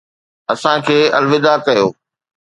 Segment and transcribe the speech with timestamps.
[0.53, 1.87] اسان کي الوداع ڪيو